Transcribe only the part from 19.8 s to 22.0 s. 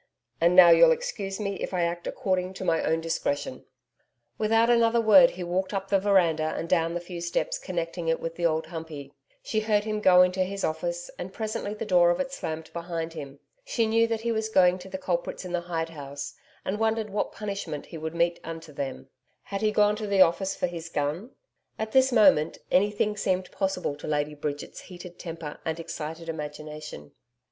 to the office for his gun? At